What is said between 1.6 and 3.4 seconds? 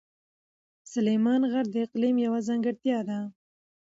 د اقلیم یوه ځانګړتیا ده.